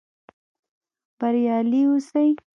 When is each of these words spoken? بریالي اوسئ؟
بریالي 1.19 1.81
اوسئ؟ 1.89 2.27